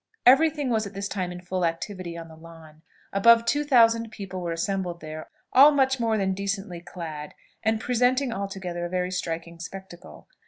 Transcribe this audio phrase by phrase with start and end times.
[0.25, 2.81] Every thing was at this time in full activity on the lawn.
[3.13, 8.33] Above two thousand people were assembled there, all more more than decently clad, and presenting
[8.33, 10.27] altogether a very striking spectacle.